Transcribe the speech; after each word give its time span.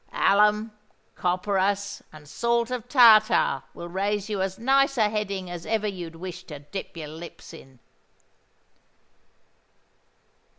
Alum, 0.13 0.71
copperas, 1.13 2.01
and 2.11 2.27
salt 2.27 2.71
of 2.71 2.89
tartar 2.89 3.61
will 3.75 3.87
raise 3.87 4.29
you 4.29 4.41
as 4.41 4.57
nice 4.57 4.97
a 4.97 5.09
heading 5.11 5.47
as 5.47 5.63
ever 5.67 5.85
you'd 5.85 6.15
wish 6.15 6.43
to 6.45 6.57
dip 6.57 6.97
your 6.97 7.07
lips 7.07 7.53
in." 7.53 7.77